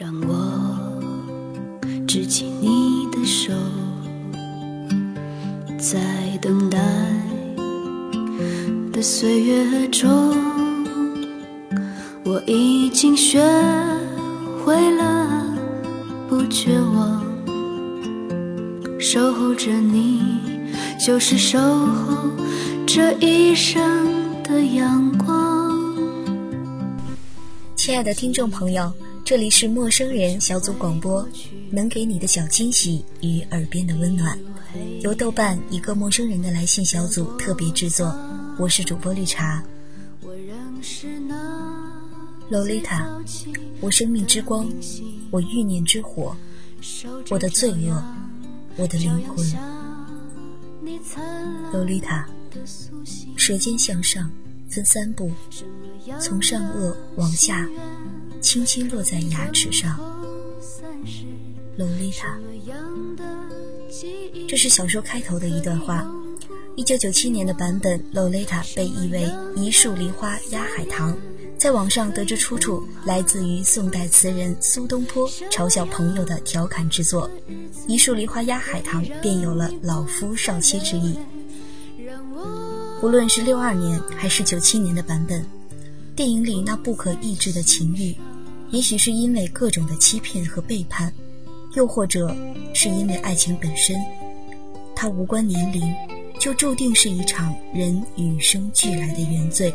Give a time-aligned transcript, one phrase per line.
[0.00, 1.02] 让我
[2.06, 3.52] 执起你的手，
[5.76, 5.98] 在
[6.40, 6.78] 等待
[8.92, 10.08] 的岁月中，
[12.24, 13.40] 我已经学
[14.64, 15.44] 会了
[16.28, 17.20] 不绝望，
[19.00, 20.22] 守候着你，
[21.04, 22.30] 就是守候
[22.86, 23.82] 这一生
[24.44, 25.76] 的阳光。
[27.74, 28.92] 亲爱的听众朋友。
[29.28, 31.28] 这里是陌生人小组广播，
[31.70, 34.38] 能给你的小惊喜与耳边的温暖，
[35.02, 38.06] 由豆瓣一个陌生人的来信小组特别制作。
[38.58, 39.62] 我是主播绿茶。
[42.48, 43.06] 洛丽塔，
[43.82, 44.66] 我生命之光，
[45.30, 46.34] 我欲念之火，
[47.28, 48.02] 我的罪恶，
[48.78, 49.46] 我的灵魂。
[51.70, 52.26] 洛丽塔，
[53.36, 54.30] 舌尖向上，
[54.70, 55.30] 分三步，
[56.18, 57.68] 从上颚往下。
[58.40, 59.98] 轻轻落在牙齿上，
[61.76, 62.38] 洛丽塔。
[64.48, 66.06] 这是小说开头的一段话。
[66.76, 71.12] 一九九七年的版本，洛丽塔被译为《一树梨花压海棠》。
[71.58, 77.28] 在网上得知出处，来自于宋代词人苏东坡嘲笑朋友的调侃之作，
[77.88, 81.18] 《一树梨花压海棠》便有了老夫少妻之意。
[83.02, 85.44] 无论是六二年还是九七年的版本，
[86.14, 88.14] 电影里那不可抑制的情欲。
[88.70, 91.12] 也许是因为各种的欺骗和背叛，
[91.74, 92.34] 又或者
[92.74, 93.96] 是因为爱情本身，
[94.94, 95.82] 它无关年龄，
[96.38, 99.72] 就注定是一场人与生俱来的原罪。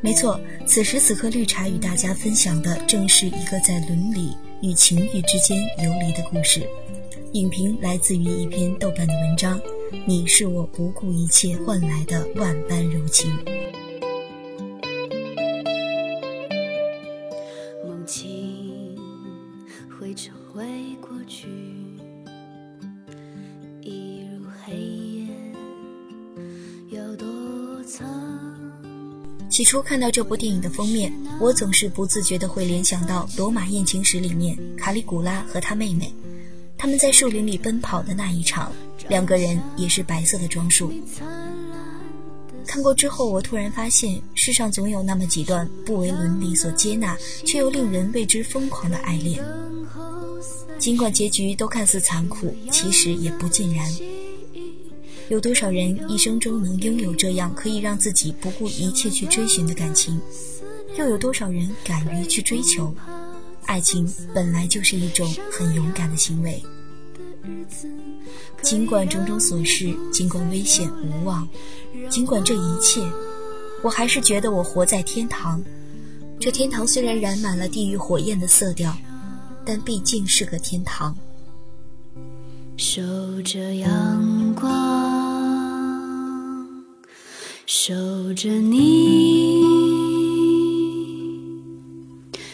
[0.00, 6.66] 没错，此时此刻，绿茶与大家分享的正是一个在伦理与情欲之间游离的故事。
[7.32, 9.58] 影评来自于一篇豆瓣的文章，
[10.06, 13.30] 《你是我不顾一切换来的万般柔情》。
[29.54, 36.12] 起初看到这部电影的封面，我总是不自觉地会联想到《罗马艳情史》里面卡里古拉和他妹妹，
[36.76, 38.72] 他们在树林里奔跑的那一场，
[39.06, 40.92] 两个人也是白色的装束。
[42.66, 47.16] 看过之后，我突然发现，世上总有那么几段不为伦理所接纳，
[47.46, 49.40] 却又令人为之疯狂的爱恋。
[50.80, 53.88] 尽管结局都看似残酷，其实也不尽然。
[55.28, 60.20] 有多少人一生中能拥有这样可以让自己不顾一切去追寻的感情？
[60.96, 62.94] 又有多少人敢于去追求？
[63.66, 66.62] 爱情本来就是一种很勇敢的行为。
[68.62, 71.48] 尽管种种琐事，尽管危险无望，
[72.10, 73.00] 尽管这一切，
[73.82, 75.62] 我还是觉得我活在天堂。
[76.38, 78.94] 这天堂虽然染满了地狱火焰的色调，
[79.64, 81.16] 但毕竟是个天堂。
[82.76, 83.02] 守
[83.42, 85.03] 着阳光，
[87.66, 87.94] 守
[88.34, 89.62] 着你，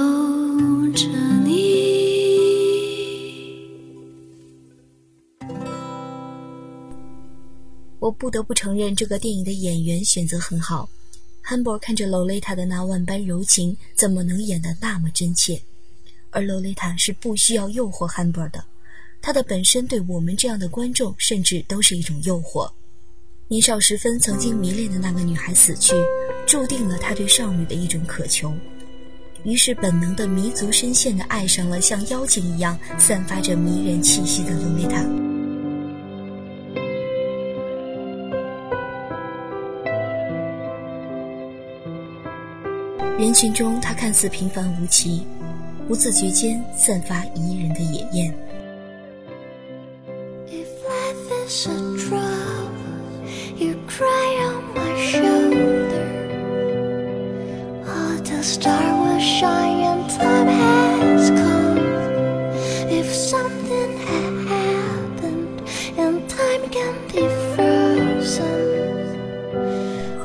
[0.94, 1.08] 着
[1.44, 1.54] 你。
[7.98, 10.90] 我不得不承认，这个电影的演员选择很好。
[11.40, 15.62] 汉博看着洛丽塔的那万般柔情，怎么能演得那么真切？
[16.30, 18.62] 而洛丽塔是不需要诱惑汉博的，
[19.24, 22.70] 她的本身对我们这样的观众甚至都是一种诱惑。
[23.48, 25.94] 年少时分曾经迷恋的那个女孩死去，
[26.46, 28.52] 注定了他对少女的一种渴求，
[29.42, 35.02] 于是本能的迷足深陷的爱上了像妖精一样散发着迷人气息的洛丽塔。
[43.18, 45.26] 人群中，他看似平凡无奇，
[45.88, 48.34] 不自觉间散发宜人的野艳。
[51.56, 51.70] 何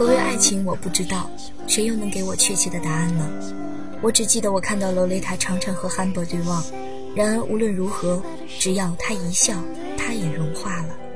[0.07, 0.65] 为爱情？
[0.65, 1.29] 我不知道，
[1.67, 3.29] 谁又能给我确切的答案呢？
[4.01, 6.63] 我只记得我看到洛丽塔常常和汉博对望，
[7.15, 8.19] 然而无论如何，
[8.57, 9.53] 只要他一笑，
[9.95, 11.08] 他也融化了。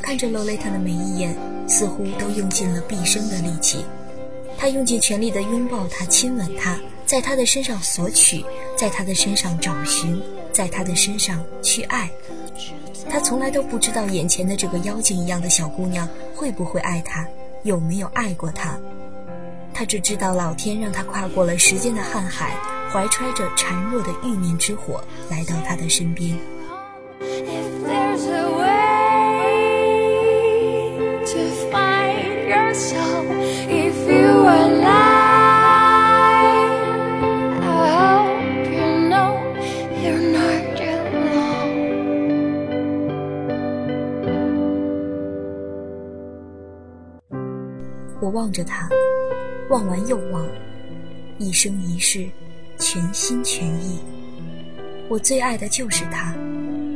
[0.00, 1.36] 看着洛丽塔的每一眼，
[1.68, 3.84] 似乎都用尽了毕生的力气。
[4.56, 8.44] 他用尽全力的拥抱她，亲吻她，在她的身上索取，
[8.76, 10.20] 在她的身上找寻，
[10.52, 12.10] 在她的身上去爱。
[13.08, 17.26] 他从来都不知道眼前的这个妖精一样的小姑娘会不会爱他，
[17.64, 18.78] 有没有爱过他。
[19.74, 22.54] 他只知道老天让他跨过了时间的瀚海，
[22.92, 26.38] 怀揣着孱弱的欲念之火来到他的身边。
[32.80, 33.60] Soifyourelikei
[37.60, 39.30] hope you know
[40.00, 41.76] you're not alone.
[48.22, 48.88] 我望着他
[49.68, 50.48] 望完又望
[51.38, 52.26] 一生一世
[52.78, 54.00] 全心全意。
[55.10, 56.34] 我最爱的就是他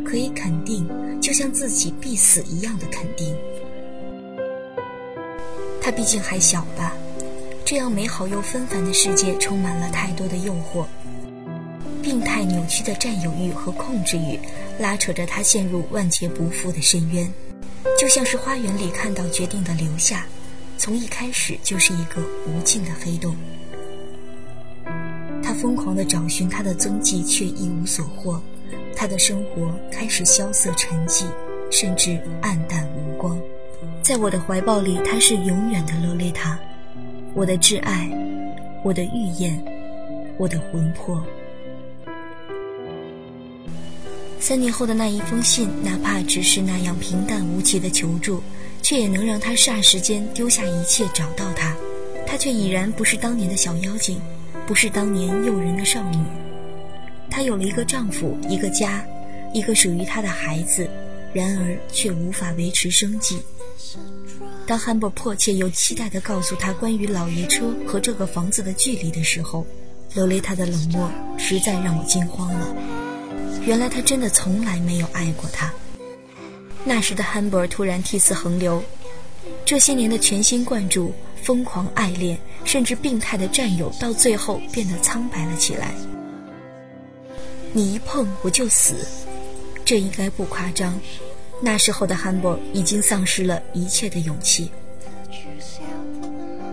[0.02, 0.88] 可以肯定
[1.20, 3.36] 就像自己必死一样的肯定。
[5.84, 6.94] 他毕竟还小吧，
[7.62, 10.86] 这样美好又纷繁的世界充满了太多的诱惑，
[12.02, 14.40] 病态扭曲的占有欲和控制欲
[14.78, 17.31] 拉扯着他陷入万劫不复的深渊，
[18.00, 20.26] 就像是花园里看到决定的留下。
[20.78, 23.36] 从一开始就是一个无尽的黑洞。
[25.42, 28.40] 他疯狂地找寻他的踪迹，却一无所获。
[28.96, 31.26] 他的生活开始萧瑟沉寂，
[31.70, 32.83] 甚至暗淡。
[34.05, 36.59] 在我的怀抱里，他是永远的洛丽塔，
[37.33, 38.06] 我的挚爱，
[38.83, 39.59] 我的预言，
[40.37, 41.25] 我的魂魄。
[44.39, 48.43] 三年后的那一封信，哪怕只是那样平淡无奇的求助。
[48.83, 51.75] 却也能让他霎时间丢下一切找到他，
[52.27, 54.21] 他却已然不是当年的小妖精，
[54.67, 56.19] 不是当年诱人的少女。
[57.31, 59.03] 她有了一个丈夫，一个家，
[59.55, 60.87] 一个属于她的孩子，
[61.33, 63.41] 然而却无法维持生计。
[64.67, 69.67] 当汉伯迫切又期待地告诉他关于老爷车和这个房子的距离的时候，
[70.15, 72.75] 罗雷塔的冷漠实在让我惊慌了。
[73.67, 75.73] 原来他真的从来没有爱过她。
[76.85, 78.82] 那时的汉伯突然涕泗横流，
[79.65, 81.12] 这些年的全心贯注、
[81.43, 85.94] 疯狂爱恋，甚至病态的占有，到最后变得苍白了起来。
[87.73, 88.94] 你一碰我就死，
[89.85, 90.99] 这应该不夸张。
[91.64, 94.70] 那时候的汉伯已经丧失了一切的勇气。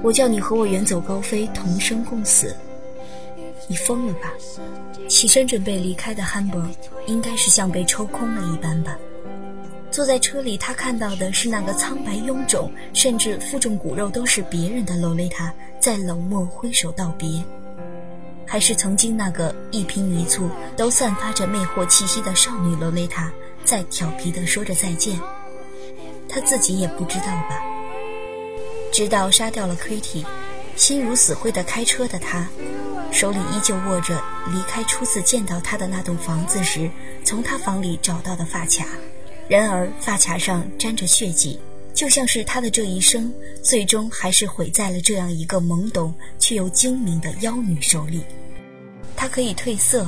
[0.03, 2.53] 我叫你和我远走高飞，同生共死，
[3.69, 4.33] 你疯了吧？
[5.07, 6.61] 起身准备离开的汉伯，
[7.07, 8.97] 应该是像被抽空了一般吧。
[9.89, 17.43] 坐在车里，他看到的是那个苍白臃肿，甚至负重骨肉都是别人的洛丽塔，在冷漠挥手道别，
[18.45, 23.31] 还是曾经那个一颦一蹙都散发着魅惑气息的少女洛丽塔，
[23.65, 25.19] 在调皮的说着再见。
[26.27, 27.61] 他自己也不知道吧。
[28.91, 30.25] 直到杀掉了 Kitty，
[30.75, 32.47] 心如死灰的开车的他，
[33.11, 34.21] 手里依旧握着
[34.51, 36.89] 离开初次见到他的那栋房子时，
[37.23, 38.85] 从他房里找到的发卡。
[39.47, 41.59] 然而，发卡上沾着血迹，
[41.93, 48.21] 就像是他的这一生，最终还是毁在了这样一个懵懂却又精明的妖女手里。
[49.15, 50.07] 他可以褪色，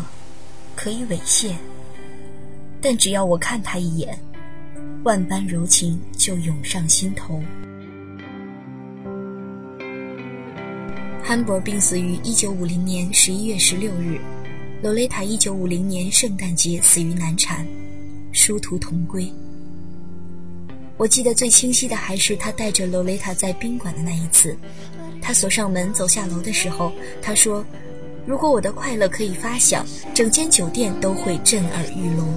[0.75, 1.55] 可以猥亵，
[2.83, 4.19] 但只要我看他一眼，
[5.03, 7.41] 万般柔情就涌上心头。
[11.23, 14.19] 汉伯病死于一九五零年十一月十六日，
[14.81, 17.65] 罗雷塔一九五零年圣诞节死于难产。
[18.33, 19.31] 殊途同归。
[20.97, 24.57] 我记得最清晰的还是他带着罗雷塔在宾馆的那一次。
[25.21, 26.91] 他锁上门走下楼的时候，
[27.21, 27.63] 他说
[28.25, 32.33] ：“如果我的快乐可以发响，整间酒店都会震耳欲聋。”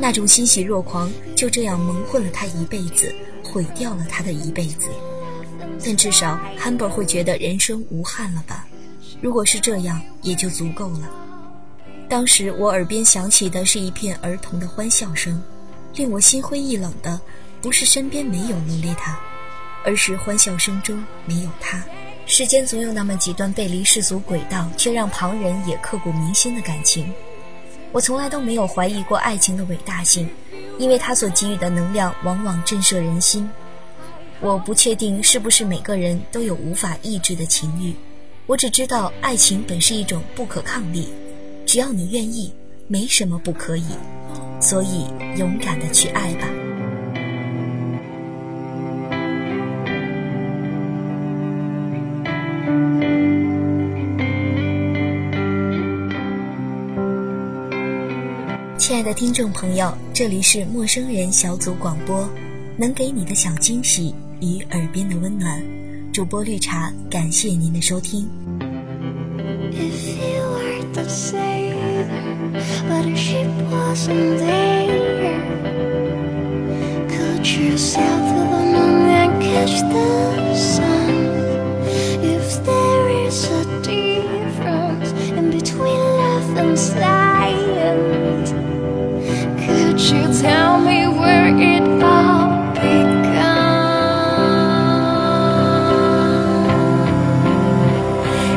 [0.00, 4.86] 那种欣喜若狂就这样蒙混了他一辈子，毁掉了他的一辈子。
[5.84, 8.64] 但至少 Humber 会觉得人生无憾了吧？
[9.20, 11.10] 如果是这样，也就足够了。
[12.08, 15.42] 当时我耳边响起的是一片儿童的欢笑声，
[15.94, 17.20] 令我心灰意冷的
[17.60, 19.18] 不是身边没有洛丽塔，
[19.84, 21.84] 而是欢笑声中没有他。
[22.30, 27.10] 世间总有那么几段背离世俗轨道却让旁人也刻骨铭心的感情。
[27.90, 30.28] 我从来都没有怀疑过爱情的伟大性，
[30.78, 33.48] 因为它所给予的能量往往震慑人心。
[34.40, 37.94] 我不确定是不是每个人都有无法抑制的情欲，
[38.46, 41.08] 我只知道爱情本是一种不可抗力。
[41.64, 42.52] 只要你愿意，
[42.88, 43.86] 没什么不可以，
[44.60, 45.06] 所以
[45.38, 46.46] 勇敢的去爱吧。
[58.88, 62.26] 亲爱的听众朋友，这里是陌生人小组广播，
[62.74, 65.62] 能给你的小惊喜与耳边的温暖，
[66.10, 68.26] 主播绿茶，感谢您的收听。
[86.56, 88.57] and silence
[90.10, 93.28] you tell me where it all began?